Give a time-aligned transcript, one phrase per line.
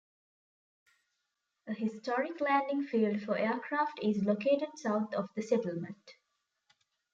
[1.67, 6.13] A historic landing field for aircraft is located south of the settlement.